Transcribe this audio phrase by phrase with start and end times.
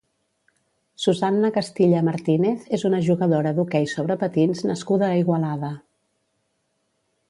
[1.03, 5.75] Susanna Castilla Martínez és una jugadora d'hoquei sobre patins nascuda a Igualada.